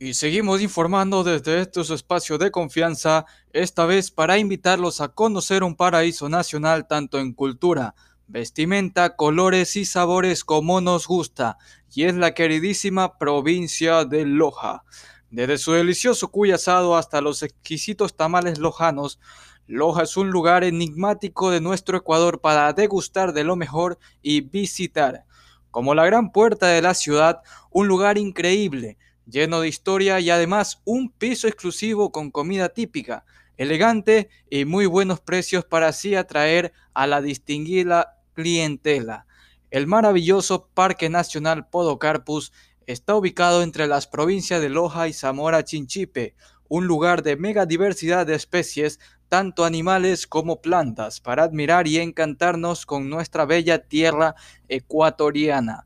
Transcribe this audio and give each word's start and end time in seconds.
Y 0.00 0.14
seguimos 0.14 0.62
informando 0.62 1.24
desde 1.24 1.60
este 1.60 1.82
su 1.82 1.92
espacio 1.92 2.38
de 2.38 2.52
confianza, 2.52 3.26
esta 3.52 3.84
vez 3.84 4.12
para 4.12 4.38
invitarlos 4.38 5.00
a 5.00 5.08
conocer 5.08 5.64
un 5.64 5.74
paraíso 5.74 6.28
nacional 6.28 6.86
tanto 6.86 7.18
en 7.18 7.32
cultura, 7.32 7.96
vestimenta, 8.28 9.16
colores 9.16 9.74
y 9.74 9.84
sabores 9.84 10.44
como 10.44 10.80
nos 10.80 11.08
gusta, 11.08 11.58
y 11.92 12.04
es 12.04 12.14
la 12.14 12.32
queridísima 12.32 13.18
provincia 13.18 14.04
de 14.04 14.24
Loja. 14.24 14.84
Desde 15.30 15.58
su 15.58 15.72
delicioso 15.72 16.28
cuy 16.28 16.52
asado 16.52 16.96
hasta 16.96 17.20
los 17.20 17.42
exquisitos 17.42 18.14
tamales 18.14 18.60
lojanos, 18.60 19.18
Loja 19.66 20.04
es 20.04 20.16
un 20.16 20.30
lugar 20.30 20.62
enigmático 20.62 21.50
de 21.50 21.60
nuestro 21.60 21.98
Ecuador 21.98 22.40
para 22.40 22.72
degustar 22.72 23.32
de 23.32 23.42
lo 23.42 23.56
mejor 23.56 23.98
y 24.22 24.42
visitar. 24.42 25.24
Como 25.72 25.96
la 25.96 26.06
gran 26.06 26.30
puerta 26.30 26.68
de 26.68 26.82
la 26.82 26.94
ciudad, 26.94 27.42
un 27.72 27.88
lugar 27.88 28.16
increíble 28.16 28.96
lleno 29.30 29.60
de 29.60 29.68
historia 29.68 30.20
y 30.20 30.30
además 30.30 30.80
un 30.84 31.10
piso 31.10 31.48
exclusivo 31.48 32.10
con 32.12 32.30
comida 32.30 32.70
típica, 32.70 33.24
elegante 33.56 34.30
y 34.50 34.64
muy 34.64 34.86
buenos 34.86 35.20
precios 35.20 35.64
para 35.64 35.88
así 35.88 36.14
atraer 36.14 36.72
a 36.94 37.06
la 37.06 37.20
distinguida 37.20 38.18
clientela. 38.32 39.26
El 39.70 39.86
maravilloso 39.86 40.68
Parque 40.72 41.10
Nacional 41.10 41.68
Podocarpus 41.68 42.52
está 42.86 43.14
ubicado 43.14 43.62
entre 43.62 43.86
las 43.86 44.06
provincias 44.06 44.62
de 44.62 44.70
Loja 44.70 45.08
y 45.08 45.12
Zamora 45.12 45.62
Chinchipe, 45.62 46.34
un 46.68 46.86
lugar 46.86 47.22
de 47.22 47.36
mega 47.36 47.66
diversidad 47.66 48.26
de 48.26 48.34
especies, 48.34 48.98
tanto 49.28 49.66
animales 49.66 50.26
como 50.26 50.62
plantas, 50.62 51.20
para 51.20 51.42
admirar 51.42 51.86
y 51.86 51.98
encantarnos 51.98 52.86
con 52.86 53.10
nuestra 53.10 53.44
bella 53.44 53.78
tierra 53.78 54.34
ecuatoriana. 54.68 55.84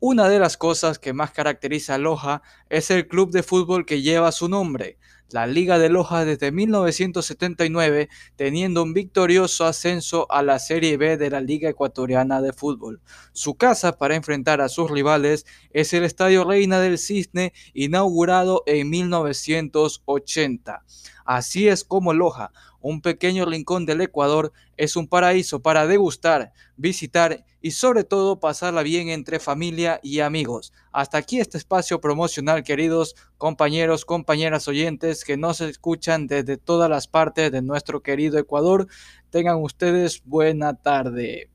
Una 0.00 0.28
de 0.28 0.38
las 0.38 0.56
cosas 0.56 1.00
que 1.00 1.12
más 1.12 1.32
caracteriza 1.32 1.96
a 1.96 1.98
Loja 1.98 2.40
es 2.68 2.92
el 2.92 3.08
club 3.08 3.32
de 3.32 3.42
fútbol 3.42 3.84
que 3.84 4.00
lleva 4.00 4.30
su 4.30 4.48
nombre, 4.48 4.96
la 5.30 5.46
Liga 5.46 5.78
de 5.78 5.88
Loja 5.88 6.24
desde 6.24 6.52
1979, 6.52 8.08
teniendo 8.36 8.82
un 8.82 8.94
victorioso 8.94 9.66
ascenso 9.66 10.26
a 10.30 10.42
la 10.42 10.58
Serie 10.58 10.96
B 10.96 11.16
de 11.16 11.30
la 11.30 11.40
Liga 11.40 11.68
Ecuatoriana 11.68 12.40
de 12.40 12.52
Fútbol. 12.52 13.00
Su 13.32 13.54
casa 13.54 13.98
para 13.98 14.14
enfrentar 14.16 14.60
a 14.60 14.68
sus 14.68 14.90
rivales 14.90 15.46
es 15.70 15.92
el 15.92 16.04
Estadio 16.04 16.44
Reina 16.44 16.80
del 16.80 16.98
Cisne, 16.98 17.52
inaugurado 17.74 18.62
en 18.66 18.88
1980. 18.90 20.84
Así 21.24 21.68
es 21.68 21.84
como 21.84 22.14
Loja, 22.14 22.52
un 22.80 23.02
pequeño 23.02 23.44
rincón 23.44 23.86
del 23.86 24.00
Ecuador, 24.00 24.52
es 24.76 24.96
un 24.96 25.08
paraíso 25.08 25.60
para 25.60 25.86
degustar, 25.86 26.52
visitar 26.76 27.44
y 27.60 27.72
sobre 27.72 28.04
todo 28.04 28.40
pasarla 28.40 28.82
bien 28.82 29.08
entre 29.08 29.40
familia 29.40 30.00
y 30.02 30.20
amigos. 30.20 30.72
Hasta 30.98 31.18
aquí 31.18 31.38
este 31.38 31.58
espacio 31.58 32.00
promocional, 32.00 32.64
queridos 32.64 33.14
compañeros, 33.36 34.04
compañeras 34.04 34.66
oyentes 34.66 35.22
que 35.24 35.36
nos 35.36 35.60
escuchan 35.60 36.26
desde 36.26 36.56
todas 36.56 36.90
las 36.90 37.06
partes 37.06 37.52
de 37.52 37.62
nuestro 37.62 38.02
querido 38.02 38.36
Ecuador. 38.36 38.88
Tengan 39.30 39.62
ustedes 39.62 40.24
buena 40.24 40.74
tarde. 40.74 41.50